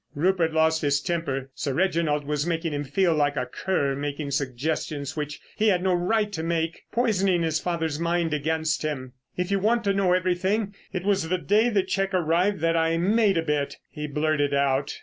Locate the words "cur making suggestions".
3.45-5.15